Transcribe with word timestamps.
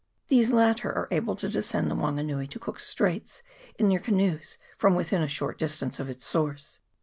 These 0.29 0.51
latter 0.51 0.91
are 0.91 1.07
able 1.11 1.35
to 1.35 1.47
descend 1.47 1.91
the 1.91 1.95
Wan 1.95 2.15
ganui 2.15 2.49
to 2.49 2.57
Cook's 2.57 2.87
Straits 2.89 3.43
in 3.77 3.87
their 3.87 3.99
canoes 3.99 4.57
from 4.79 4.95
within 4.95 5.21
a 5.21 5.27
short 5.27 5.59
distance 5.59 5.99
of 5.99 6.09
its 6.09 6.25
source. 6.25 6.79